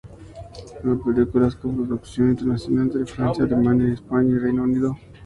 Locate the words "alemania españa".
3.43-4.31